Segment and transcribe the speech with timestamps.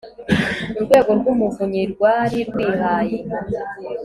[0.77, 3.17] Urwego rw Umuvunyi rwari rwihaye